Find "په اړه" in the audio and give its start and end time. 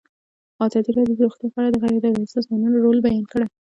1.53-1.69